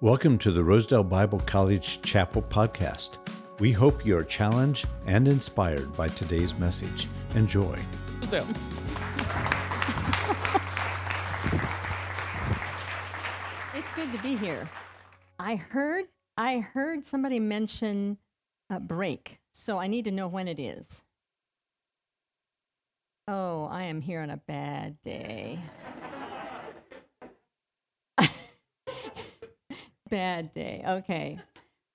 [0.00, 3.18] Welcome to the Rosedale Bible College Chapel podcast.
[3.60, 7.06] We hope you are challenged and inspired by today's message.
[7.34, 7.78] Enjoy.
[8.20, 8.46] Rosedale.
[13.74, 14.68] It's good to be here.
[15.38, 16.06] I heard
[16.36, 18.18] I heard somebody mention
[18.70, 21.02] a break, so I need to know when it is.
[23.28, 25.60] Oh, I am here on a bad day.
[30.14, 30.80] Bad day.
[30.86, 31.40] Okay.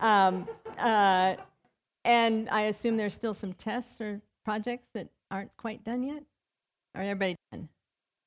[0.01, 0.45] Um,
[0.77, 1.35] uh,
[2.03, 6.23] and I assume there's still some tests or projects that aren't quite done yet.
[6.95, 7.69] Are everybody done?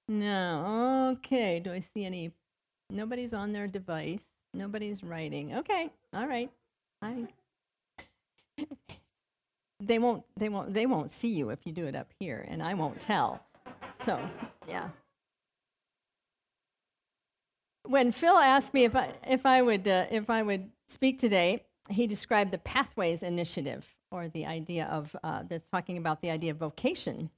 [0.08, 1.12] No.
[1.18, 1.60] Okay.
[1.60, 2.32] Do I see any?
[2.88, 4.22] Nobody's on their device.
[4.54, 5.56] Nobody's writing.
[5.56, 5.90] Okay.
[6.14, 6.50] All right.
[7.02, 7.28] I.
[9.80, 10.24] they won't.
[10.38, 10.72] They won't.
[10.72, 13.44] They won't see you if you do it up here, and I won't tell.
[14.04, 14.18] So
[14.66, 14.88] yeah.
[17.92, 21.66] When Phil asked me if I if I would uh, if I would speak today,
[21.90, 26.52] he described the Pathways Initiative, or the idea of uh, that's talking about the idea
[26.52, 27.28] of vocation.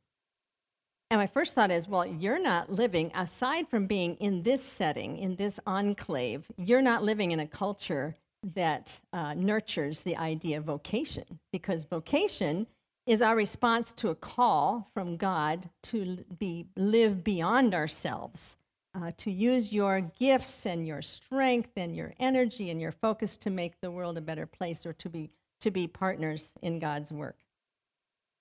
[1.11, 5.19] And my first thought is, well, you're not living, aside from being in this setting,
[5.19, 8.15] in this enclave, you're not living in a culture
[8.55, 12.69] that uh, nurtures the idea of vocation, because vocation
[13.09, 18.57] is our response to a call from God to be, live beyond ourselves,
[18.95, 23.51] uh, to use your gifts and your strength and your energy and your focus to
[23.51, 27.37] make the world a better place or to be, to be partners in God's work.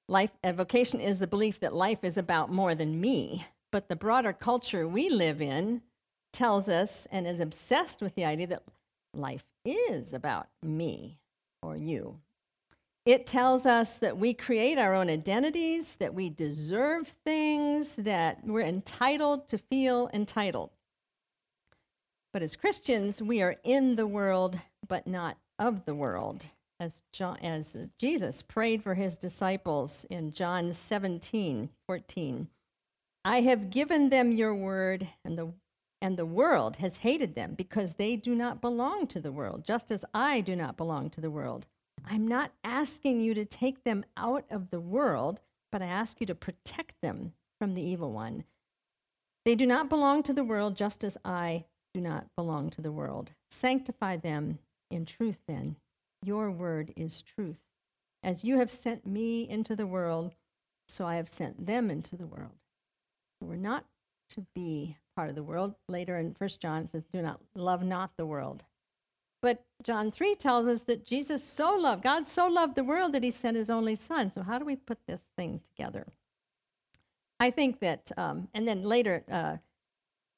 [0.07, 4.33] Life, vocation is the belief that life is about more than me, but the broader
[4.33, 5.81] culture we live in
[6.33, 8.63] tells us and is obsessed with the idea that
[9.13, 11.19] life is about me
[11.61, 12.19] or you.
[13.05, 18.61] It tells us that we create our own identities, that we deserve things, that we're
[18.61, 20.69] entitled to feel entitled.
[22.31, 26.47] But as Christians, we are in the world, but not of the world.
[26.79, 32.47] As, John, as Jesus prayed for his disciples in John 17 14.
[33.25, 35.53] I have given them your word, and the
[36.01, 39.89] and the world has hated them because they do not belong to the world, just
[39.89, 41.65] as I do not belong to the world.
[42.05, 45.39] I'm not asking you to take them out of the world,
[45.71, 48.43] but I ask you to protect them from the evil one.
[49.45, 52.91] They do not belong to the world, just as I do not belong to the
[52.91, 53.31] world.
[53.49, 54.59] Sanctify them
[54.89, 55.75] in truth, then.
[56.23, 57.59] Your word is truth.
[58.21, 60.33] As you have sent me into the world,
[60.87, 62.57] so I have sent them into the world.
[63.41, 63.85] We're not
[64.29, 65.75] to be part of the world.
[65.89, 68.63] Later in First John it says, "Do not love not the world."
[69.43, 73.23] But John 3 tells us that Jesus so loved, God so loved the world that
[73.23, 74.29] he sent his only son.
[74.29, 76.07] So, how do we put this thing together?
[77.41, 79.57] I think that, um, and then later, uh,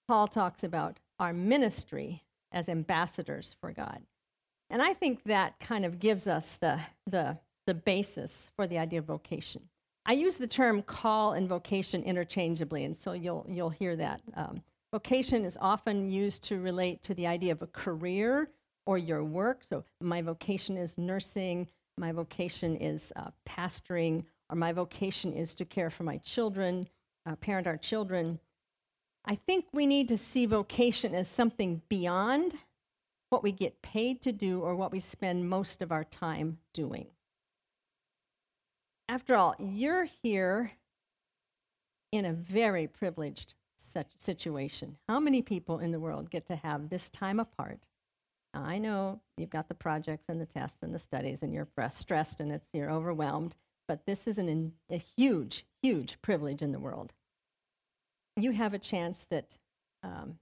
[0.08, 4.02] Paul talks about our ministry as ambassadors for God.
[4.72, 8.98] And I think that kind of gives us the, the, the basis for the idea
[8.98, 9.62] of vocation.
[10.08, 14.24] I use the term call and vocation interchangeably, and so you'll, you'll hear that.
[14.34, 18.50] Um, vocation is often used to relate to the idea of a career
[18.85, 19.63] or your work.
[19.68, 25.66] So, my vocation is nursing, my vocation is uh, pastoring, or my vocation is to
[25.66, 26.88] care for my children,
[27.25, 28.40] uh, parent our children.
[29.25, 32.53] I think we need to see vocation as something beyond
[33.29, 37.07] what we get paid to do or what we spend most of our time doing.
[39.09, 40.72] After all, you're here
[42.12, 43.56] in a very privileged
[44.17, 44.97] situation.
[45.07, 47.90] How many people in the world get to have this time apart?
[48.56, 52.40] I know you've got the projects and the tests and the studies, and you're stressed
[52.40, 53.56] and it's, you're overwhelmed,
[53.88, 57.14] but this is an, a huge, huge privilege in the world.
[58.38, 59.58] You have a chance that
[60.04, 60.38] um,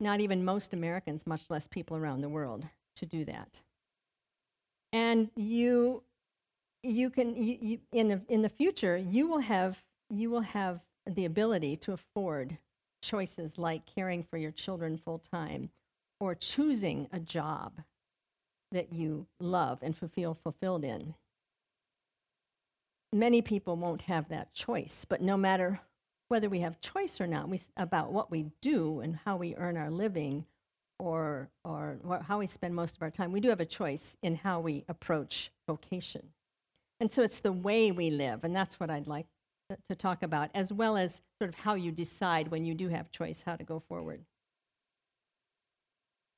[0.00, 2.66] not even most Americans, much less people around the world,
[2.96, 3.60] to do that.
[4.92, 6.02] And you
[6.82, 10.80] you can you, you, in the in the future you will have you will have
[11.06, 12.56] the ability to afford
[13.02, 15.70] choices like caring for your children full time
[16.20, 17.80] or choosing a job
[18.72, 21.14] that you love and feel fulfilled in
[23.12, 25.80] many people won't have that choice but no matter
[26.28, 29.78] whether we have choice or not we, about what we do and how we earn
[29.78, 30.44] our living
[30.98, 31.96] or or
[32.26, 34.84] how we spend most of our time we do have a choice in how we
[34.88, 36.22] approach vocation
[37.00, 39.26] and so it's the way we live, and that's what I'd like
[39.88, 43.10] to talk about, as well as sort of how you decide when you do have
[43.10, 44.24] choice how to go forward.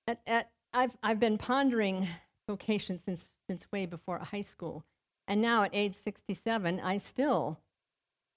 [0.07, 2.09] At, at, I've, I've been pondering
[2.49, 4.85] vocation since, since way before high school.
[5.29, 7.59] And now at age 67, I still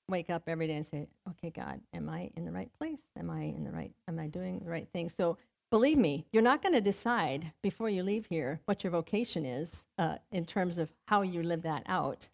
[0.09, 3.09] wake up every day and say, okay, God, am I in the right place?
[3.17, 5.09] Am I in the right, am I doing the right thing?
[5.09, 5.37] So
[5.71, 9.85] believe me, you're not going to decide before you leave here what your vocation is
[9.97, 12.27] uh, in terms of how you live that out.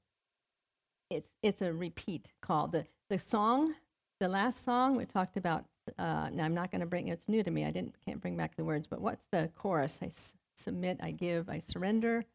[1.09, 2.67] It's, it's a repeat call.
[2.67, 3.75] The, the song,
[4.19, 5.63] the last song, we talked about.
[5.97, 7.65] Uh, now I'm not going to bring it's new to me.
[7.65, 9.99] I didn't can't bring back the words, but what's the chorus?
[10.01, 12.25] I s- submit, I give, I surrender.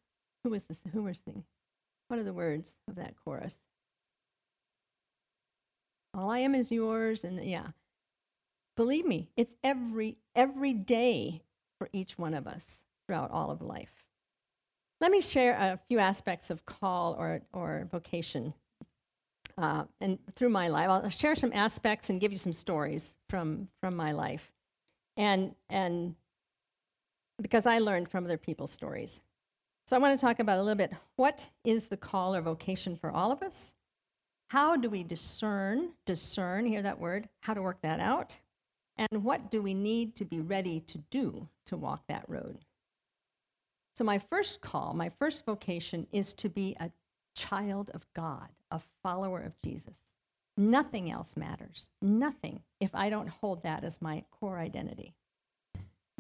[0.44, 0.80] Who was this?
[0.92, 1.44] Who was singing?
[2.08, 3.58] What are the words of that chorus?
[6.14, 7.68] All I am is yours, and yeah,
[8.76, 11.42] Believe me, it's every every day
[11.78, 14.04] for each one of us throughout all of life.
[15.00, 18.54] Let me share a few aspects of call or, or vocation.
[19.56, 23.68] Uh, and through my life, I'll share some aspects and give you some stories from,
[23.80, 24.52] from my life.
[25.16, 26.14] And, and
[27.40, 29.20] because I learned from other people's stories.
[29.86, 32.96] So I want to talk about a little bit what is the call or vocation
[32.96, 33.74] for all of us?
[34.48, 38.38] How do we discern, discern, hear that word, how to work that out?
[38.96, 42.58] And what do we need to be ready to do to walk that road?
[43.96, 46.90] So, my first call, my first vocation is to be a
[47.34, 49.98] child of God, a follower of Jesus.
[50.56, 51.88] Nothing else matters.
[52.00, 55.14] Nothing if I don't hold that as my core identity.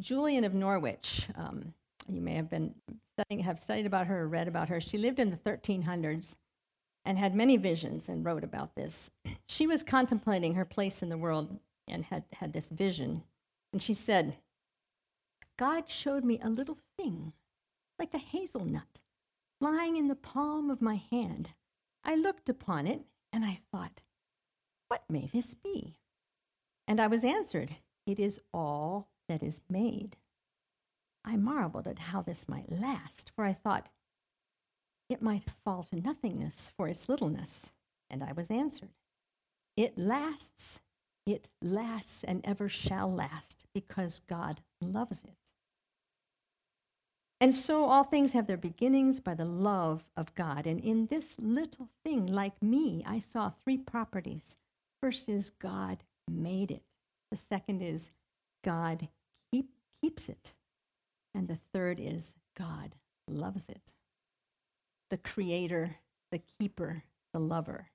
[0.00, 1.72] Julian of Norwich, um,
[2.08, 2.74] you may have been
[3.12, 4.80] studying, have studied about her or read about her.
[4.80, 6.34] She lived in the 1300s
[7.04, 9.10] and had many visions and wrote about this.
[9.46, 13.22] She was contemplating her place in the world and had, had this vision.
[13.72, 14.36] And she said,
[15.58, 17.32] God showed me a little thing,
[17.98, 19.00] like a hazelnut,
[19.60, 21.50] lying in the palm of my hand.
[22.04, 23.02] I looked upon it
[23.32, 24.02] and I thought,
[24.88, 25.98] What may this be?
[26.86, 30.16] And I was answered, It is all that is made.
[31.24, 33.88] I marveled at how this might last, for I thought,
[35.08, 37.70] It might fall to nothingness for its littleness.
[38.10, 38.90] And I was answered,
[39.76, 40.80] It lasts
[41.26, 45.43] it lasts and ever shall last because God loves it.
[47.44, 50.66] And so all things have their beginnings by the love of God.
[50.66, 54.56] And in this little thing, like me, I saw three properties.
[54.98, 56.84] First is God made it,
[57.30, 58.12] the second is
[58.64, 59.08] God
[59.52, 59.68] keep,
[60.00, 60.54] keeps it,
[61.34, 62.94] and the third is God
[63.28, 63.92] loves it.
[65.10, 65.96] The creator,
[66.32, 67.04] the keeper,
[67.34, 67.90] the lover.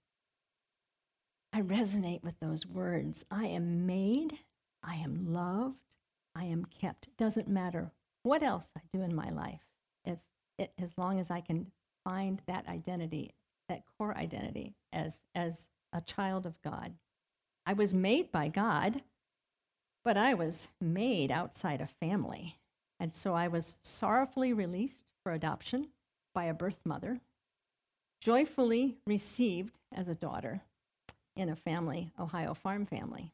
[1.52, 3.26] I resonate with those words.
[3.32, 4.38] I am made,
[4.84, 5.88] I am loved,
[6.36, 7.18] I am kept.
[7.18, 7.90] Doesn't matter
[8.30, 9.66] what else I do in my life,
[10.06, 10.20] if
[10.60, 11.72] it, as long as I can
[12.04, 13.34] find that identity,
[13.70, 16.94] that core identity as, as a child of God.
[17.66, 19.02] I was made by God,
[20.06, 22.60] but I was made outside of family.
[23.00, 25.88] And so I was sorrowfully released for adoption
[26.36, 27.22] by a birth mother,
[28.22, 30.62] joyfully received as a daughter,
[31.36, 33.32] in a family, Ohio farm family.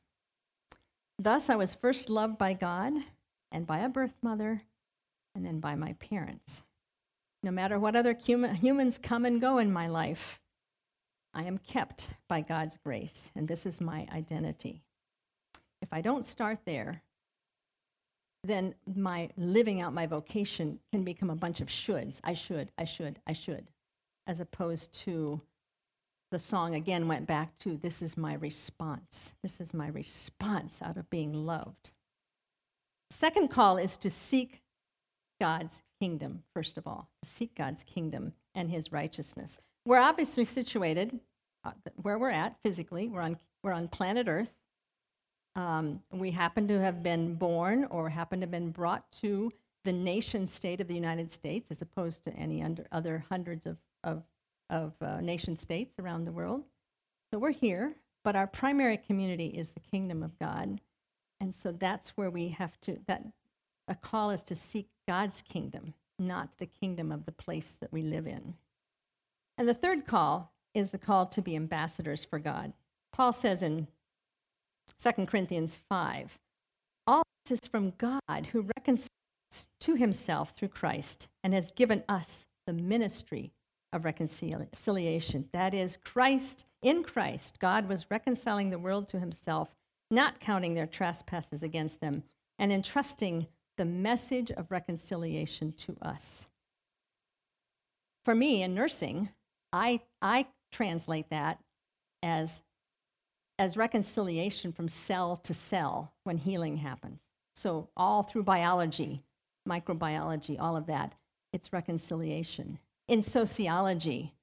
[1.20, 2.94] Thus, I was first loved by God
[3.52, 4.62] and by a birth mother
[5.36, 6.64] and then by my parents.
[7.44, 10.42] No matter what other humans come and go in my life,
[11.34, 14.82] I am kept by God's grace, and this is my identity.
[15.82, 17.04] If I don't start there,
[18.44, 22.20] then my living out my vocation can become a bunch of shoulds.
[22.24, 23.68] I should, I should, I should,
[24.28, 25.42] as opposed to
[26.32, 29.34] the song again went back to this is my response.
[29.44, 31.92] This is my response out of being loved.
[33.12, 34.62] Second call is to seek
[35.40, 39.58] God's kingdom, first of all, to seek God's kingdom and his righteousness.
[39.86, 41.20] We're obviously situated
[41.64, 41.72] uh,
[42.02, 44.54] where we're at physically, we're on, we're on planet Earth.
[45.56, 49.52] Um, we happen to have been born or happen to have been brought to
[49.84, 53.78] the nation state of the United States as opposed to any under, other hundreds of,
[54.04, 54.24] of
[54.70, 56.64] of uh, nation states around the world.
[57.32, 57.94] So we're here,
[58.24, 60.82] but our primary community is the kingdom of God.
[61.40, 63.24] And so that's where we have to, that
[63.88, 68.02] a call is to seek God's kingdom, not the kingdom of the place that we
[68.02, 68.56] live in.
[69.58, 72.74] And the third call is the call to be ambassadors for God.
[73.14, 73.88] Paul says in
[75.02, 76.38] 2 Corinthians 5
[77.08, 79.10] All this is from God who reconciles
[79.80, 83.54] to himself through Christ and has given us the ministry
[83.94, 85.48] of reconciliation.
[85.54, 89.76] That is, Christ, in Christ, God was reconciling the world to himself,
[90.12, 92.24] not counting their trespasses against them,
[92.60, 96.48] and entrusting the message of reconciliation to us.
[98.24, 99.30] For me, in nursing,
[99.72, 101.60] I, I translate that
[102.24, 102.64] as,
[103.60, 107.24] as reconciliation from cell to cell when healing happens.
[107.54, 109.24] So, all through biology,
[109.68, 111.14] microbiology, all of that,
[111.54, 114.34] it's reconciliation in sociology,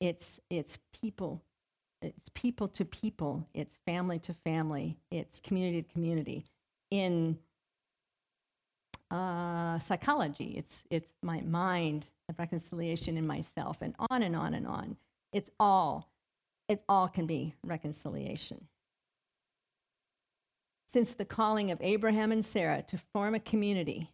[0.00, 1.42] it's, it's people.
[2.02, 6.46] It's people to people, it's family to family, it's community to community.
[6.90, 7.38] In
[9.10, 10.54] uh, psychology.
[10.56, 14.96] It's it's my mind, the reconciliation in myself, and on and on and on.
[15.32, 16.10] It's all,
[16.68, 18.66] it all can be reconciliation.
[20.92, 24.10] Since the calling of Abraham and Sarah to form a community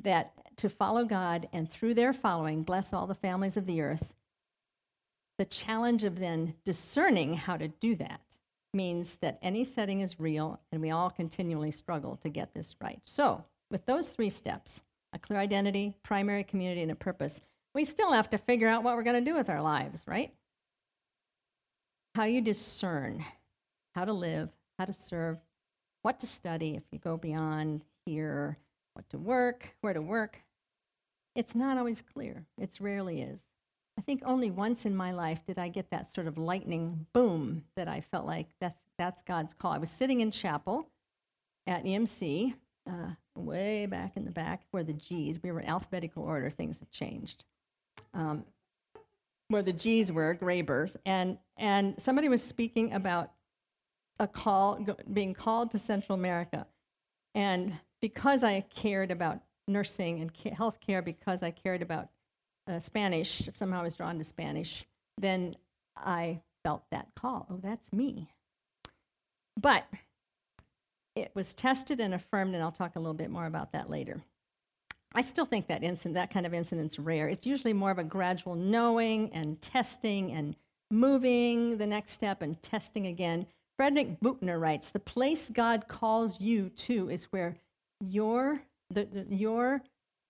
[0.00, 4.14] that to follow God and through their following bless all the families of the earth,
[5.38, 8.20] the challenge of then discerning how to do that
[8.74, 13.00] means that any setting is real and we all continually struggle to get this right.
[13.04, 14.82] So, with those three steps
[15.14, 17.40] a clear identity, primary community, and a purpose
[17.74, 20.32] we still have to figure out what we're going to do with our lives, right?
[22.14, 23.24] How you discern
[23.94, 24.48] how to live,
[24.78, 25.38] how to serve,
[26.02, 28.58] what to study if you go beyond here,
[28.94, 30.42] what to work, where to work.
[31.34, 32.44] It's not always clear.
[32.60, 33.40] It rarely is.
[33.96, 37.64] I think only once in my life did I get that sort of lightning boom
[37.76, 39.72] that I felt like that's, that's God's call.
[39.72, 40.88] I was sitting in chapel
[41.66, 42.54] at EMC,
[42.88, 46.78] uh, way back in the back where the G's, we were in alphabetical order, things
[46.80, 47.44] have changed.
[48.14, 48.44] Um,
[49.48, 53.32] where the G's were, Grabers, and, and somebody was speaking about
[54.20, 56.66] a call, being called to Central America.
[57.34, 62.08] And because I cared about nursing and health care, because I cared about
[62.66, 64.84] uh, Spanish, somehow I was drawn to Spanish,
[65.16, 65.54] then
[65.96, 67.46] I felt that call.
[67.50, 68.28] Oh, that's me.
[69.60, 69.86] But
[71.20, 74.22] it was tested and affirmed, and I'll talk a little bit more about that later.
[75.14, 77.28] I still think that incident, that kind of incident's rare.
[77.28, 80.54] It's usually more of a gradual knowing and testing and
[80.90, 83.46] moving the next step and testing again.
[83.76, 87.56] Frederick Buechner writes, "The place God calls you to is where
[88.00, 89.82] your the, the, your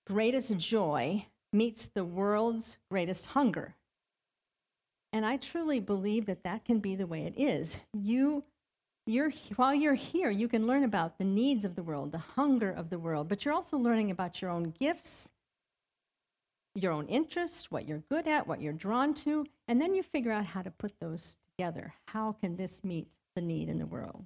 [0.07, 3.75] greatest joy meets the world's greatest hunger.
[5.13, 7.79] And I truly believe that that can be the way it is.
[7.95, 8.45] You,
[9.09, 12.71] you're, while you're here, you can learn about the needs of the world, the hunger
[12.71, 15.31] of the world, but you're also learning about your own gifts,
[16.75, 20.33] your own interests, what you're good at, what you're drawn to, and then you figure
[20.33, 21.95] out how to put those together.
[22.09, 24.25] How can this meet the need in the world?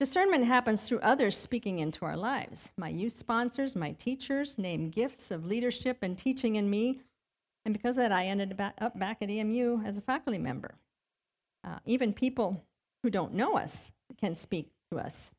[0.00, 2.72] Discernment happens through others speaking into our lives.
[2.76, 7.00] My youth sponsors, my teachers name gifts of leadership and teaching in me.
[7.64, 10.74] And because of that, I ended up back at EMU as a faculty member.
[11.64, 12.60] Uh, even people
[13.02, 15.30] who don't know us can speak to us.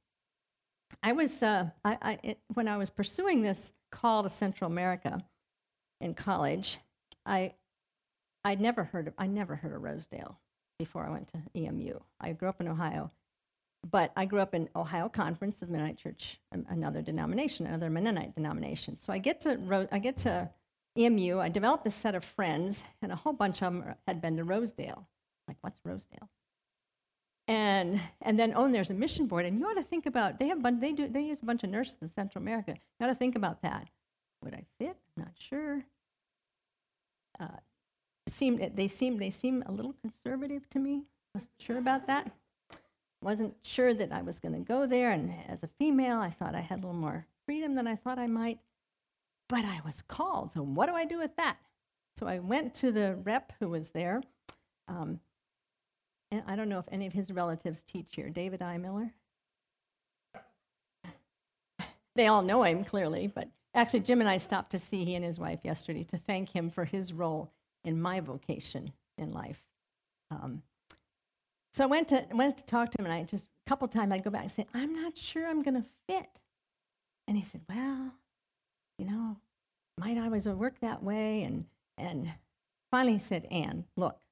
[1.01, 5.24] I was, uh, I, I, it, when I was pursuing this call to Central America
[6.01, 6.79] in college,
[7.25, 7.53] I,
[8.43, 10.39] I'd never heard of, I never heard of Rosedale
[10.77, 12.00] before I went to EMU.
[12.20, 13.12] I grew up in Ohio.
[13.89, 16.39] But I grew up in Ohio Conference of Mennonite Church,
[16.70, 18.96] another denomination, another Mennonite denomination.
[18.96, 20.50] So I get to I get to
[20.98, 21.39] EMU.
[21.39, 24.46] I developed a set of friends, and a whole bunch of them had been to
[24.46, 25.05] Rosedale.
[25.50, 26.29] Like, what's Rosedale?
[27.47, 30.39] And and then oh, and there's a mission board, and you ought to think about
[30.39, 32.75] they have they do they use a bunch of nurses in Central America.
[33.00, 33.88] You ought to think about that.
[34.43, 34.95] Would I fit?
[35.17, 35.83] I'm not sure.
[37.39, 37.57] Uh,
[38.27, 41.03] seemed they seem they seem a little conservative to me.
[41.35, 42.31] Wasn't sure about that
[43.23, 45.12] wasn't sure that I was going to go there.
[45.12, 48.19] And as a female, I thought I had a little more freedom than I thought
[48.19, 48.59] I might.
[49.50, 50.51] But I was called.
[50.53, 51.57] So, what do I do with that?
[52.17, 54.21] So, I went to the rep who was there.
[54.88, 55.19] Um,
[56.34, 58.30] and I don't know if any of his relatives teach here.
[58.30, 58.78] David I.
[58.78, 59.13] Miller?
[62.16, 65.24] they all know him clearly, but actually, Jim and I stopped to see he and
[65.24, 67.52] his wife yesterday to thank him for his role
[67.84, 69.62] in my vocation in life.
[70.32, 70.63] Um,
[71.72, 74.12] so I went to went to talk to him, and I just a couple times
[74.12, 76.42] I'd go back and say, "I'm not sure I'm going to fit."
[77.28, 78.12] And he said, "Well,
[78.98, 79.38] you know,
[80.00, 81.66] might I always work that way?" And
[81.98, 82.34] and
[82.90, 84.23] finally he said, "Anne, look."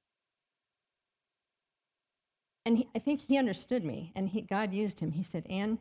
[2.64, 5.12] And he, I think he understood me, and he, God used him.
[5.12, 5.78] He said, "Anne,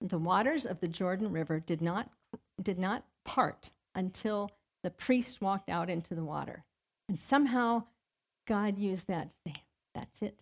[0.00, 2.10] the waters of the Jordan River did not
[2.60, 4.50] did not part until
[4.82, 6.64] the priest walked out into the water,
[7.08, 7.84] and somehow
[8.46, 9.54] God used that to say,
[9.94, 10.40] "That's it."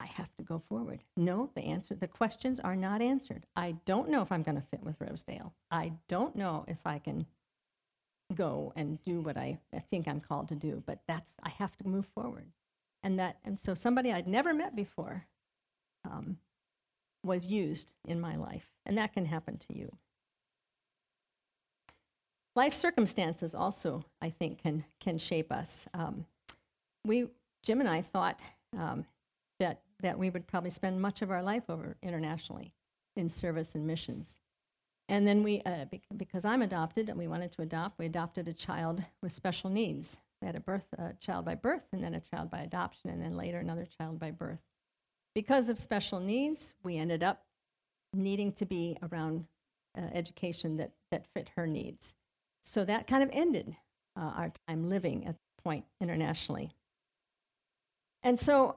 [0.00, 1.02] I have to go forward.
[1.16, 3.46] No, the answer, the questions are not answered.
[3.56, 5.54] I don't know if I'm going to fit with Rosedale.
[5.70, 7.26] I don't know if I can
[8.34, 11.76] go and do what I, I think I'm called to do, but that's, I have
[11.76, 12.46] to move forward.
[13.04, 15.26] And that, and so somebody I'd never met before
[16.10, 16.38] um,
[17.22, 19.94] was used in my life, and that can happen to you.
[22.56, 25.86] Life circumstances also, I think, can can shape us.
[25.92, 26.24] Um,
[27.04, 27.26] we,
[27.62, 28.40] Jim and I, thought
[28.76, 29.04] um,
[29.60, 32.72] that that we would probably spend much of our life over internationally
[33.16, 34.38] in service and missions.
[35.08, 35.84] And then we, uh,
[36.16, 40.16] because I'm adopted and we wanted to adopt, we adopted a child with special needs.
[40.44, 43.36] Had a birth, a child by birth, and then a child by adoption, and then
[43.36, 44.58] later another child by birth.
[45.34, 47.44] Because of special needs, we ended up
[48.12, 49.46] needing to be around
[49.96, 52.14] uh, education that, that fit her needs.
[52.62, 53.74] So that kind of ended
[54.16, 56.70] uh, our time living at the point internationally.
[58.22, 58.76] And so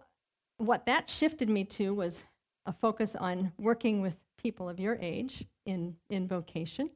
[0.58, 2.24] what that shifted me to was
[2.66, 6.90] a focus on working with people of your age in, in vocation.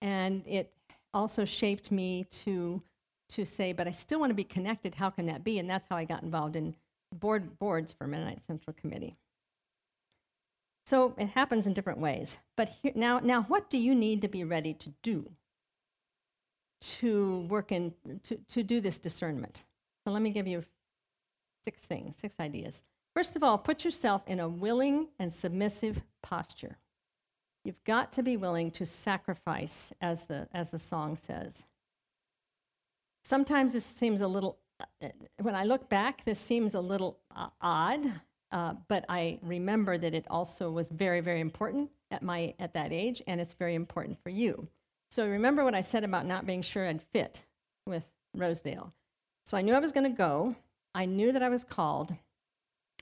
[0.00, 0.72] And it
[1.12, 2.82] also shaped me to,
[3.30, 4.94] to say, but I still want to be connected.
[4.94, 5.58] How can that be?
[5.58, 6.74] And that's how I got involved in
[7.14, 9.16] board, boards for Mennonite Central Committee.
[10.86, 12.38] So it happens in different ways.
[12.56, 15.30] But here, now, now, what do you need to be ready to do
[16.80, 17.92] to work in,
[18.22, 19.64] to, to do this discernment?
[20.06, 20.64] So let me give you
[21.64, 22.82] six things, six ideas.
[23.14, 26.78] First of all, put yourself in a willing and submissive posture.
[27.64, 31.64] You've got to be willing to sacrifice, as the, as the song says.
[33.24, 35.08] Sometimes this seems a little, uh,
[35.42, 38.20] when I look back, this seems a little uh, odd
[38.50, 42.92] uh, but I remember that it also was very, very important at my at that
[42.92, 44.68] age, and it's very important for you.
[45.10, 47.42] So remember what I said about not being sure I'd fit
[47.86, 48.92] with Rosedale.
[49.44, 50.54] So I knew I was going to go.
[50.94, 52.14] I knew that I was called.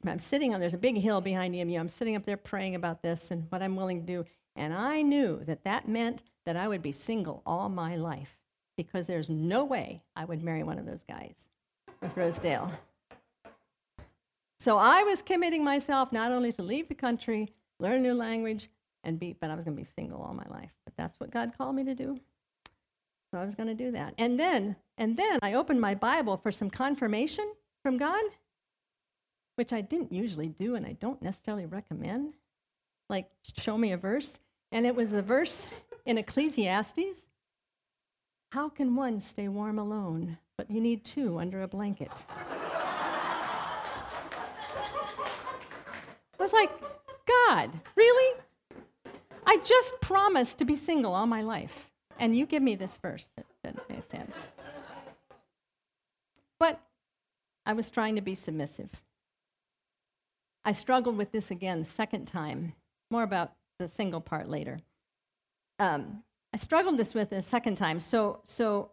[0.05, 1.79] I'm sitting on there's a big hill behind EMU.
[1.79, 4.25] I'm sitting up there praying about this and what I'm willing to do,
[4.57, 8.37] and I knew that that meant that I would be single all my life
[8.77, 11.49] because there's no way I would marry one of those guys
[12.01, 12.71] with Rosedale.
[14.59, 18.69] So I was committing myself not only to leave the country, learn a new language,
[19.05, 20.73] and be, but I was going to be single all my life.
[20.85, 22.19] But that's what God called me to do.
[23.31, 24.15] So I was going to do that.
[24.19, 27.47] And then, and then I opened my Bible for some confirmation
[27.83, 28.25] from God,
[29.57, 32.35] which I didn't usually do and I don't necessarily recommend.
[33.09, 33.29] Like,
[33.59, 34.41] show me a verse.
[34.73, 35.67] And it was a verse
[36.07, 37.27] in Ecclesiastes.
[38.57, 40.39] How can one stay warm alone?
[40.57, 42.25] But you need two under a blanket.
[42.31, 43.03] I
[46.39, 46.71] was like,
[47.29, 48.41] God, really?
[49.47, 51.91] I just promised to be single all my life.
[52.19, 54.49] And you give me this verse that, that makes sense.
[56.59, 56.81] But
[57.67, 58.89] I was trying to be submissive.
[60.65, 62.73] I struggled with this again the second time.
[63.11, 64.81] More about the single part later.
[65.79, 66.23] Um,
[66.57, 68.01] I struggled this with the second time.
[68.01, 68.93] So, so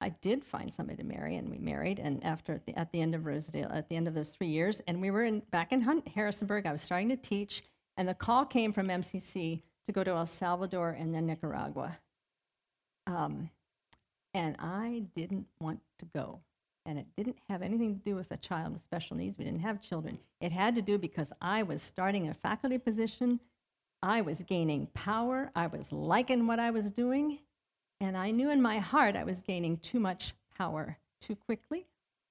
[0.00, 1.98] I did find somebody to marry, and we married.
[1.98, 4.46] And after at the, at the end of Rosedale, at the end of those three
[4.46, 6.64] years, and we were in, back in Hunt, Harrisonburg.
[6.64, 7.62] I was starting to teach,
[7.98, 11.98] and the call came from MCC to go to El Salvador and then Nicaragua.
[13.06, 13.50] Um,
[14.32, 16.40] and I didn't want to go.
[16.86, 19.36] And it didn't have anything to do with a child with special needs.
[19.36, 20.18] We didn't have children.
[20.40, 23.38] It had to do because I was starting a faculty position.
[24.02, 25.50] I was gaining power.
[25.54, 27.38] I was liking what I was doing.
[28.00, 31.86] And I knew in my heart I was gaining too much power too quickly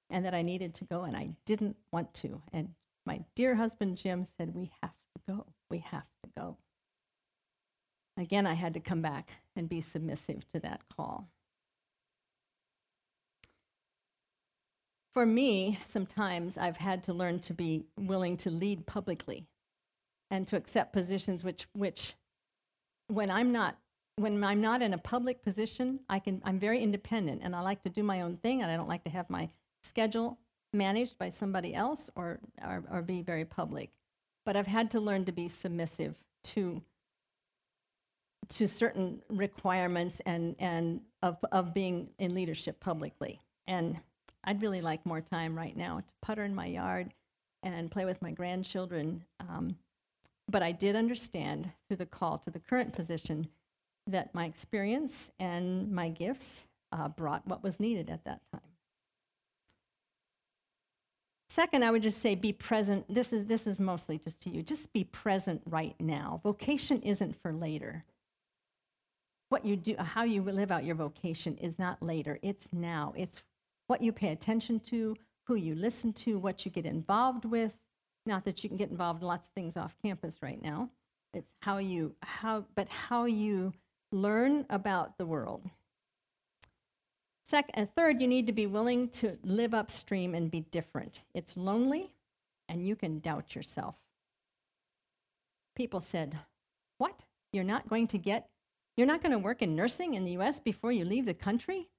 [0.09, 2.41] and that I needed to go, and I didn't want to.
[2.51, 2.69] And
[3.05, 5.45] my dear husband Jim said, We have to go.
[5.69, 6.57] We have to go.
[8.17, 11.29] Again, I had to come back and be submissive to that call.
[15.13, 19.47] For me, sometimes I've had to learn to be willing to lead publicly
[20.31, 22.13] and to accept positions which, which
[23.07, 23.77] when I'm not
[24.15, 27.83] when I'm not in a public position, I can I'm very independent and I like
[27.83, 29.49] to do my own thing and I don't like to have my
[29.81, 30.37] schedule
[30.73, 33.91] managed by somebody else or, or, or be very public.
[34.45, 36.81] But I've had to learn to be submissive to
[38.47, 43.39] to certain requirements and, and of, of being in leadership publicly.
[43.67, 43.99] And
[44.43, 47.13] I'd really like more time right now to putter in my yard
[47.61, 49.23] and play with my grandchildren.
[49.39, 49.75] Um,
[50.49, 53.47] but I did understand through the call to the current position
[54.07, 58.61] that my experience and my gifts uh, brought what was needed at that time.
[61.49, 63.05] Second, I would just say be present.
[63.13, 64.61] This is, this is mostly just to you.
[64.61, 66.39] Just be present right now.
[66.43, 68.03] Vocation isn't for later.
[69.49, 73.13] What you do, how you live out your vocation is not later, it's now.
[73.17, 73.41] It's
[73.87, 75.15] what you pay attention to,
[75.47, 77.75] who you listen to, what you get involved with.
[78.25, 80.89] Not that you can get involved in lots of things off campus right now.
[81.33, 83.73] It's how you, how, but how you
[84.11, 85.69] learn about the world.
[87.45, 91.21] Second, and third, you need to be willing to live upstream and be different.
[91.33, 92.13] It's lonely,
[92.67, 93.95] and you can doubt yourself.
[95.75, 96.37] People said,
[96.97, 97.23] What?
[97.51, 98.49] You're not going to get,
[98.95, 101.89] you're not going to work in nursing in the US before you leave the country?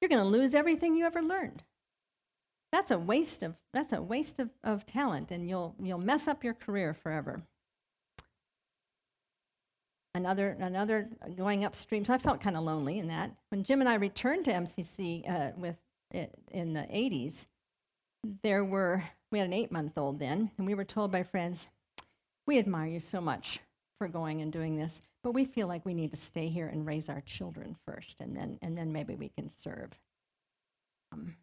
[0.00, 1.62] You're going to lose everything you ever learned.
[2.72, 6.42] That's a waste of, that's a waste of, of talent, and you'll, you'll mess up
[6.42, 7.42] your career forever
[10.14, 12.04] another another going upstream.
[12.04, 13.30] So I felt kind of lonely in that.
[13.50, 15.76] When Jim and I returned to MCC uh, with
[16.10, 17.46] it in the 80s,
[18.42, 21.68] there were we had an eight month old then, and we were told by friends,
[22.46, 23.60] "We admire you so much
[23.98, 26.86] for going and doing this, but we feel like we need to stay here and
[26.86, 29.90] raise our children first, and then, and then maybe we can serve.
[31.12, 31.36] Um,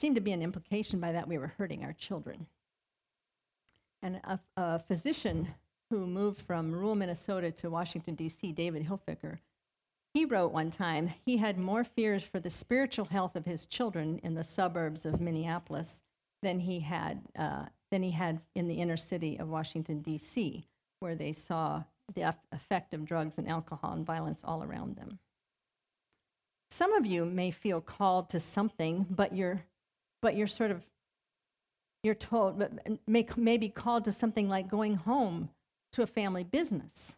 [0.00, 2.46] seemed to be an implication by that we were hurting our children.
[4.02, 5.48] And a, a physician
[5.90, 9.38] who moved from rural Minnesota to Washington, D.C., David Hilfiker,
[10.14, 14.18] he wrote one time he had more fears for the spiritual health of his children
[14.22, 16.02] in the suburbs of Minneapolis
[16.42, 20.64] than he had uh, than he had in the inner city of Washington D.C.,
[21.00, 21.82] where they saw
[22.14, 25.18] the effect of drugs and alcohol and violence all around them.
[26.70, 29.64] Some of you may feel called to something, but you're
[30.22, 30.84] but you're sort of
[32.02, 32.72] you're told but
[33.06, 35.50] may, may be called to something like going home
[35.92, 37.16] to a family business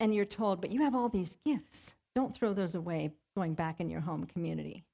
[0.00, 1.94] and you're told, but you have all these gifts.
[2.14, 4.84] Don't throw those away going back in your home community.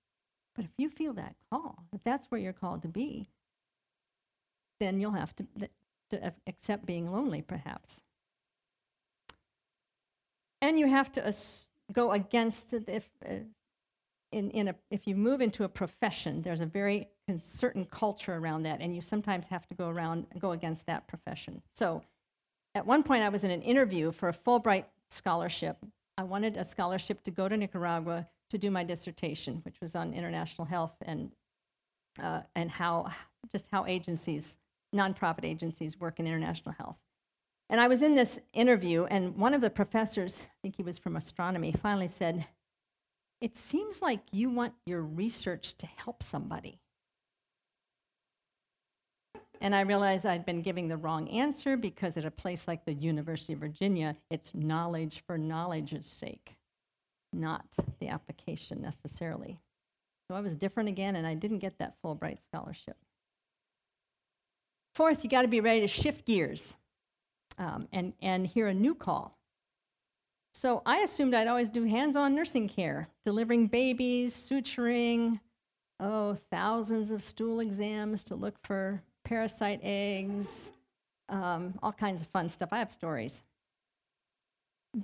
[0.54, 3.28] But if you feel that call, if that's where you're called to be,
[4.80, 5.46] then you'll have to,
[6.10, 8.00] to accept being lonely, perhaps.
[10.62, 11.34] And you have to
[11.92, 13.34] go against if uh,
[14.34, 18.64] in, in a, if you move into a profession, there's a very certain culture around
[18.64, 21.62] that, and you sometimes have to go around go against that profession.
[21.74, 22.02] So,
[22.74, 25.76] at one point, I was in an interview for a Fulbright scholarship.
[26.18, 30.12] I wanted a scholarship to go to Nicaragua to do my dissertation, which was on
[30.12, 31.30] international health and
[32.20, 33.12] uh, and how
[33.52, 34.58] just how agencies,
[34.92, 36.96] nonprofit agencies, work in international health.
[37.70, 40.98] And I was in this interview, and one of the professors, I think he was
[40.98, 42.46] from astronomy, finally said,
[43.44, 46.80] "It seems like you want your research to help somebody."
[49.60, 52.94] And I realized I'd been giving the wrong answer because at a place like the
[52.94, 56.56] University of Virginia, it's knowledge for knowledge's sake,
[57.34, 57.66] not
[58.00, 59.60] the application necessarily.
[60.26, 62.96] So I was different again, and I didn't get that Fulbright scholarship.
[64.94, 66.72] Fourth, you got to be ready to shift gears
[67.58, 69.36] um, and, and hear a new call.
[70.54, 75.40] So I assumed I'd always do hands on nursing care, delivering babies, suturing,
[75.98, 80.70] oh, thousands of stool exams to look for parasite eggs,
[81.28, 82.68] um, all kinds of fun stuff.
[82.70, 83.42] I have stories.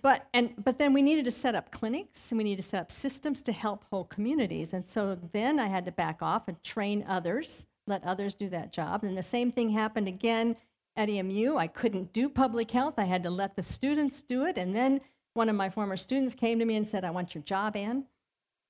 [0.03, 2.83] But, and, but then we needed to set up clinics and we needed to set
[2.83, 4.73] up systems to help whole communities.
[4.73, 8.73] And so then I had to back off and train others, let others do that
[8.73, 9.03] job.
[9.03, 10.55] And the same thing happened again
[10.95, 11.57] at EMU.
[11.57, 14.57] I couldn't do public health, I had to let the students do it.
[14.57, 15.01] And then
[15.35, 18.05] one of my former students came to me and said, I want your job, Anne.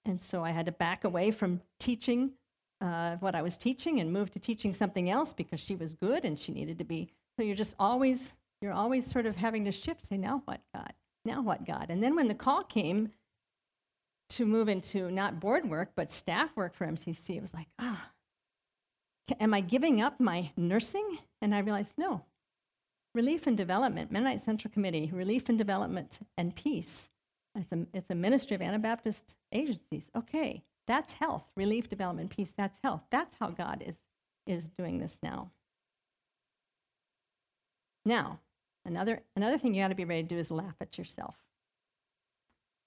[0.04, 2.32] And so I had to back away from teaching
[2.80, 6.24] uh, what I was teaching and move to teaching something else because she was good
[6.24, 7.10] and she needed to be.
[7.36, 10.92] So you're just always, you're always sort of having to shift, say, now what, God?
[11.24, 11.86] Now what, God?
[11.90, 13.10] And then when the call came
[14.30, 18.10] to move into not board work, but staff work for MCC, it was like, ah,
[19.38, 21.18] am I giving up my nursing?
[21.42, 22.24] And I realized, no.
[23.14, 27.08] Relief and Development, Mennonite Central Committee, Relief and Development and Peace.
[27.56, 30.10] It's a, it's a ministry of Anabaptist agencies.
[30.16, 32.52] Okay, that's health, relief, development, peace.
[32.56, 33.02] That's health.
[33.10, 33.98] That's how God is,
[34.46, 35.50] is doing this now.
[38.04, 38.40] Now,
[38.84, 41.36] another, another thing you got to be ready to do is laugh at yourself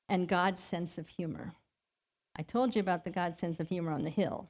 [0.10, 1.54] and God's sense of humor.
[2.36, 4.50] I told you about the God's sense of humor on the hill.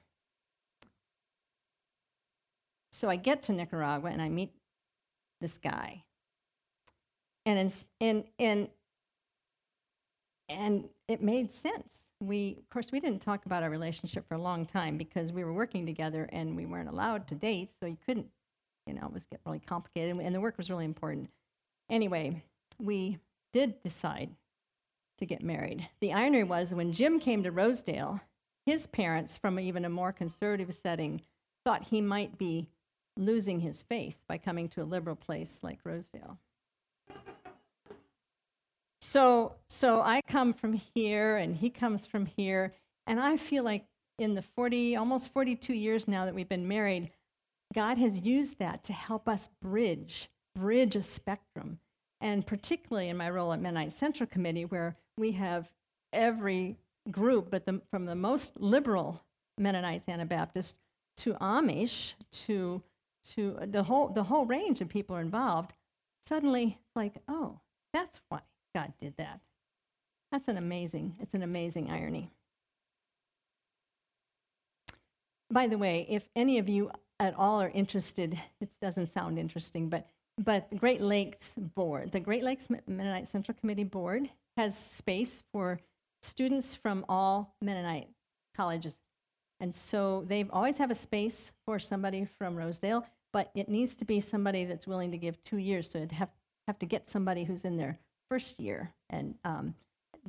[2.92, 4.54] So I get to Nicaragua and I meet
[5.44, 6.04] this guy.
[7.46, 8.68] And, in, and, and,
[10.50, 14.42] and it made sense we, of course, we didn't talk about our relationship for a
[14.42, 17.98] long time because we were working together and we weren't allowed to date, so you
[18.06, 18.28] couldn't,
[18.88, 21.30] you know, it was really complicated and the work was really important.
[21.90, 22.42] Anyway,
[22.80, 23.18] we
[23.52, 24.30] did decide
[25.18, 25.88] to get married.
[26.02, 28.20] The irony was when Jim came to Rosedale,
[28.66, 31.22] his parents, from even a more conservative setting,
[31.66, 32.68] thought he might be
[33.18, 36.38] losing his faith by coming to a liberal place like Rosedale.
[39.02, 42.74] So, so I come from here and he comes from here.
[43.06, 43.86] And I feel like
[44.18, 47.12] in the 40, almost 42 years now that we've been married,
[47.74, 51.80] God has used that to help us bridge, bridge a spectrum.
[52.22, 55.72] And particularly in my role at Mennonite Central Committee, where we have
[56.14, 56.78] every
[57.12, 59.22] group, but the, from the most liberal
[59.58, 60.78] Mennonites, Anabaptist,
[61.18, 62.82] to Amish, to,
[63.32, 65.74] to the, whole, the whole range of people are involved,
[66.28, 67.60] suddenly it's like, oh,
[67.94, 68.40] that's why
[68.76, 69.40] God did that.
[70.32, 72.30] That's an amazing, it's an amazing irony.
[75.52, 79.90] By the way, if any of you at all are interested, it doesn't sound interesting,
[79.90, 80.08] but
[80.38, 85.80] but the Great Lakes Board, the Great Lakes Mennonite Central Committee Board has space for
[86.22, 88.10] students from all Mennonite
[88.56, 89.00] colleges.
[89.60, 94.06] And so they've always have a space for somebody from Rosedale, but it needs to
[94.06, 95.90] be somebody that's willing to give two years.
[95.90, 96.30] So it'd have,
[96.68, 98.94] have to get somebody who's in their first year.
[99.10, 99.76] And um,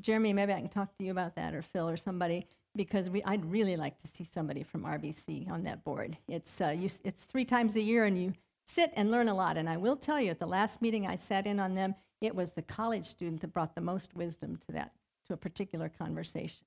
[0.00, 3.22] Jeremy, maybe I can talk to you about that, or Phil, or somebody, because we,
[3.24, 6.16] I'd really like to see somebody from RBC on that board.
[6.28, 8.34] It's, uh, you, it's three times a year, and you
[8.66, 9.56] sit and learn a lot.
[9.56, 12.34] And I will tell you, at the last meeting I sat in on them, it
[12.34, 14.92] was the college student that brought the most wisdom to that,
[15.26, 16.64] to a particular conversation.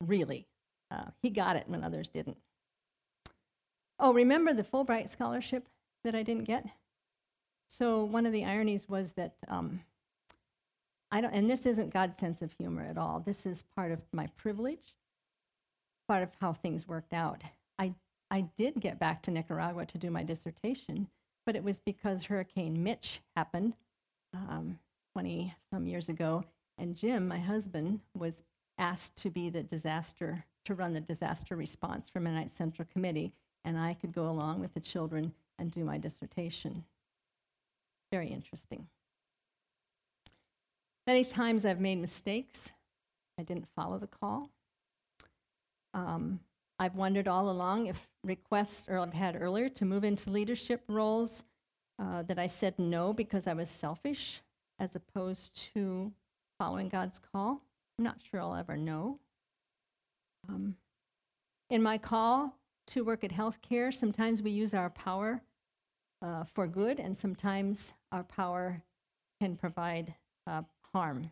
[0.00, 0.46] Really.
[0.94, 2.36] Uh, he got it when others didn't.
[3.98, 5.66] Oh, remember the Fulbright scholarship
[6.04, 6.66] that I didn't get?
[7.68, 9.80] So one of the ironies was that um,
[11.10, 13.20] I don't, and this isn't God's sense of humor at all.
[13.20, 14.94] This is part of my privilege,
[16.06, 17.42] part of how things worked out.
[17.78, 17.94] I
[18.30, 21.08] I did get back to Nicaragua to do my dissertation,
[21.46, 23.74] but it was because Hurricane Mitch happened
[24.32, 24.78] um,
[25.12, 26.44] 20 some years ago,
[26.78, 28.42] and Jim, my husband, was
[28.78, 33.32] asked to be the disaster to run the disaster response for Mennonite Central Committee,
[33.64, 36.84] and I could go along with the children and do my dissertation.
[38.10, 38.86] Very interesting.
[41.06, 42.72] Many times I've made mistakes.
[43.38, 44.50] I didn't follow the call.
[45.92, 46.40] Um,
[46.78, 51.44] I've wondered all along if requests or I've had earlier to move into leadership roles
[51.98, 54.42] uh, that I said no because I was selfish
[54.78, 56.12] as opposed to
[56.58, 57.62] following God's call.
[57.98, 59.18] I'm not sure I'll ever know.
[60.48, 60.76] Um,
[61.70, 62.56] in my call
[62.88, 65.42] to work at healthcare, sometimes we use our power
[66.22, 68.82] uh, for good, and sometimes our power
[69.40, 70.14] can provide
[70.46, 71.30] uh, harm.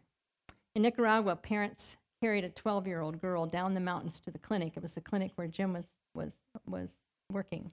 [0.75, 4.75] In Nicaragua, parents carried a 12 year old girl down the mountains to the clinic.
[4.77, 6.97] It was the clinic where Jim was, was, was
[7.31, 7.71] working.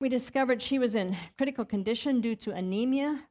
[0.00, 3.24] We discovered she was in critical condition due to anemia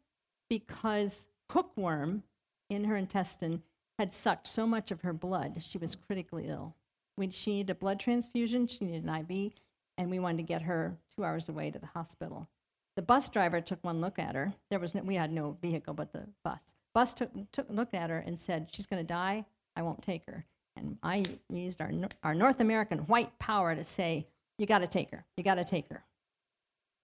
[0.50, 2.24] because hookworm
[2.70, 3.62] in her intestine
[4.00, 6.76] had sucked so much of her blood, she was critically ill.
[7.18, 9.54] We, she needed a blood transfusion, she needed an IV,
[9.98, 12.48] and we wanted to get her two hours away to the hospital.
[12.96, 14.54] The bus driver took one look at her.
[14.70, 16.76] There was no, we had no vehicle but the bus.
[16.94, 19.46] Bus took took looked at her and said, "She's going to die.
[19.76, 21.92] I won't take her." And I used our
[22.24, 24.28] our North American white power to say,
[24.60, 25.26] "You got to take her.
[25.38, 26.04] You got to take her.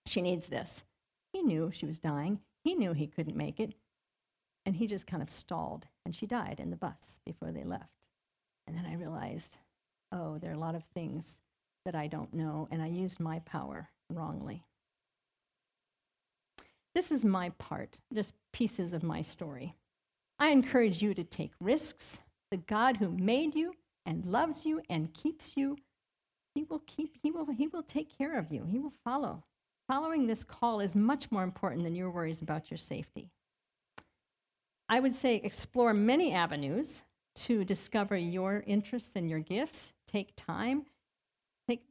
[0.06, 0.84] She needs this."
[1.34, 2.40] He knew she was dying.
[2.64, 3.74] He knew he couldn't make it,
[4.70, 7.90] and he just kind of stalled, and she died in the bus before they left.
[8.68, 9.58] And then I realized,
[10.12, 11.40] oh, there are a lot of things
[11.86, 14.64] that I don't know, and I used my power wrongly.
[16.94, 19.74] This is my part, just pieces of my story.
[20.38, 22.20] I encourage you to take risks.
[22.52, 23.74] The God who made you
[24.06, 25.78] and loves you and keeps you,
[26.54, 28.68] he will keep, he will, he will take care of you.
[28.70, 29.44] He will follow.
[29.88, 33.32] Following this call is much more important than your worries about your safety.
[34.90, 37.04] I would say explore many avenues
[37.36, 39.94] to discover your interests and your gifts.
[40.08, 40.86] Take time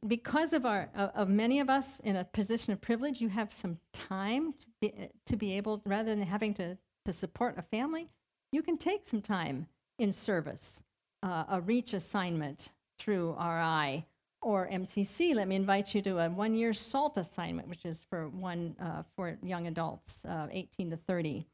[0.07, 3.77] because of our of many of us in a position of privilege, you have some
[3.93, 4.93] time to be,
[5.25, 8.09] to be able, rather than having to, to support a family,
[8.51, 9.67] you can take some time
[9.99, 10.81] in service,
[11.23, 14.05] uh, a reach assignment through RI
[14.41, 15.35] or MCC.
[15.35, 19.37] Let me invite you to a one-year SALT assignment, which is for one uh, for
[19.43, 21.45] young adults, uh, 18 to 30.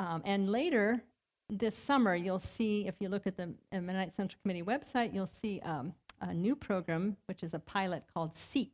[0.00, 1.02] Um, and later
[1.50, 5.60] this summer, you'll see if you look at the Mennonite Central Committee website, you'll see
[5.60, 8.72] um, a new program, which is a pilot called Seek.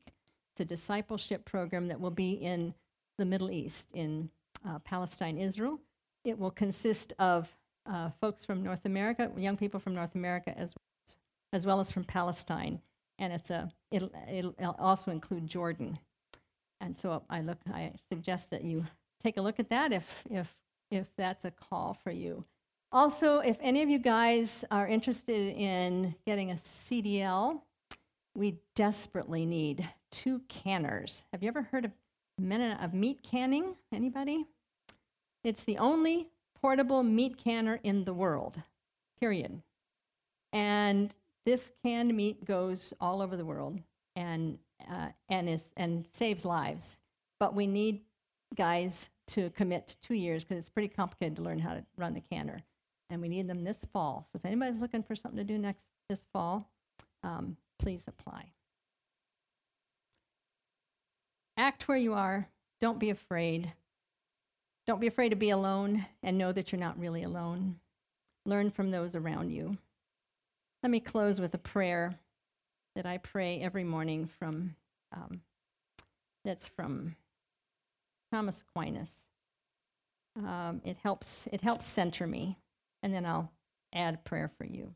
[0.52, 2.74] It's a discipleship program that will be in
[3.18, 4.30] the Middle East, in
[4.66, 5.80] uh, Palestine, Israel.
[6.24, 7.52] It will consist of
[7.86, 10.74] uh, folks from North America, young people from North America, as,
[11.52, 12.80] as well as from Palestine.
[13.18, 14.12] And it's a, it'll,
[14.58, 15.98] it'll also include Jordan.
[16.80, 18.86] And so I look, I suggest that you
[19.20, 20.54] take a look at that if, if,
[20.90, 22.44] if that's a call for you.
[22.92, 27.60] Also, if any of you guys are interested in getting a CDL,
[28.34, 31.24] we desperately need two canners.
[31.32, 31.92] Have you ever heard of,
[32.80, 33.74] of meat canning?
[33.92, 34.46] Anybody?
[35.42, 36.28] It's the only
[36.60, 38.60] portable meat canner in the world,
[39.20, 39.62] period.
[40.52, 43.78] And this canned meat goes all over the world
[44.14, 44.58] and,
[44.90, 46.96] uh, and, is, and saves lives.
[47.38, 48.00] But we need
[48.56, 52.14] guys to commit to two years because it's pretty complicated to learn how to run
[52.14, 52.62] the canner
[53.10, 54.24] and we need them this fall.
[54.24, 56.70] So if anybody's looking for something to do next this fall,
[57.22, 58.52] um, please apply.
[61.56, 62.48] Act where you are.
[62.80, 63.72] Don't be afraid.
[64.86, 67.76] Don't be afraid to be alone and know that you're not really alone.
[68.44, 69.76] Learn from those around you.
[70.82, 72.14] Let me close with a prayer
[72.94, 74.76] that I pray every morning from
[75.12, 75.40] um,
[76.44, 77.16] that's from
[78.36, 79.28] Thomas Aquinas.
[80.36, 82.58] Um, it helps it helps center me
[83.02, 83.50] and then I'll
[83.94, 84.92] add prayer for you.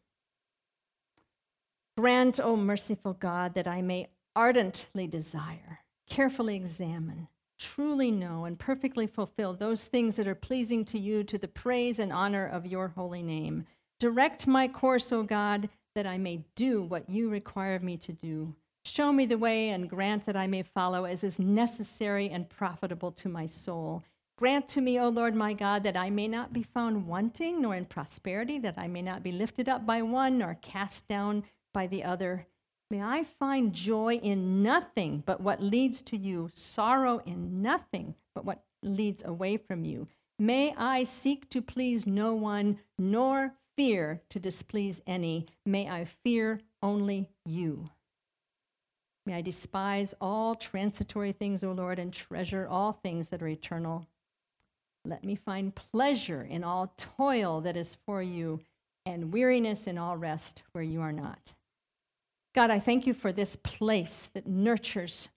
[1.96, 9.06] Grant, O merciful God, that I may ardently desire, carefully examine, truly know and perfectly
[9.06, 12.88] fulfill those things that are pleasing to you to the praise and honor of your
[12.88, 13.64] holy name.
[13.98, 18.54] Direct my course, O God, that I may do what you require me to do.
[18.84, 23.12] Show me the way and grant that I may follow as is necessary and profitable
[23.12, 24.02] to my soul.
[24.38, 27.74] Grant to me, O Lord my God, that I may not be found wanting nor
[27.74, 31.86] in prosperity, that I may not be lifted up by one nor cast down by
[31.86, 32.46] the other.
[32.90, 38.46] May I find joy in nothing but what leads to you, sorrow in nothing but
[38.46, 40.08] what leads away from you.
[40.38, 45.46] May I seek to please no one, nor fear to displease any.
[45.66, 47.90] May I fear only you.
[49.32, 54.06] I despise all transitory things, O Lord, and treasure all things that are eternal.
[55.04, 58.60] Let me find pleasure in all toil that is for you,
[59.06, 61.52] and weariness in all rest where you are not.
[62.54, 65.28] God, I thank you for this place that nurtures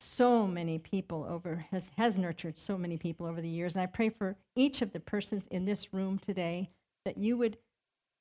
[0.00, 3.74] so many people over, has, has nurtured so many people over the years.
[3.74, 6.70] And I pray for each of the persons in this room today
[7.04, 7.58] that you would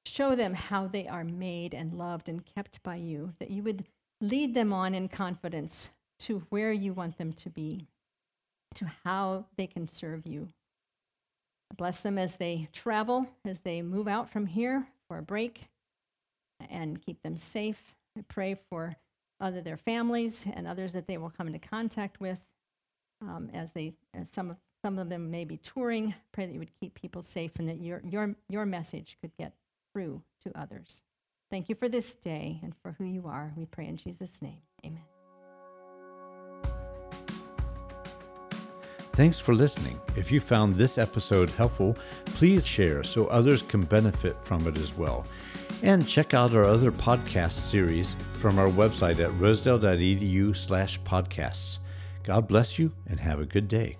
[0.05, 3.85] show them how they are made and loved and kept by you, that you would
[4.21, 7.87] lead them on in confidence to where you want them to be,
[8.75, 10.49] to how they can serve you.
[11.77, 15.69] Bless them as they travel, as they move out from here for a break,
[16.69, 17.95] and keep them safe.
[18.17, 18.95] I pray for
[19.39, 22.39] other their families and others that they will come into contact with
[23.21, 26.13] um, as they as some of some of them may be touring.
[26.31, 29.53] Pray that you would keep people safe and that your your your message could get
[29.93, 31.03] through to others.
[31.49, 33.51] Thank you for this day and for who you are.
[33.57, 34.61] We pray in Jesus' name.
[34.85, 35.03] Amen.
[39.13, 39.99] Thanks for listening.
[40.15, 44.95] If you found this episode helpful, please share so others can benefit from it as
[44.95, 45.25] well.
[45.83, 51.79] And check out our other podcast series from our website at rosedale.edu slash podcasts.
[52.23, 53.97] God bless you and have a good day.